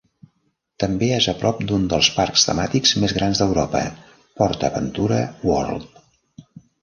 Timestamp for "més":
3.03-3.13